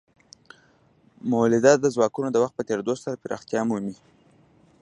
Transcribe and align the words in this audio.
مؤلده 1.29 1.71
ځواکونه 1.95 2.29
د 2.31 2.37
وخت 2.43 2.53
په 2.57 2.63
تیریدو 2.69 2.93
سره 3.03 3.19
پراختیا 3.23 3.61
مومي. 3.69 3.95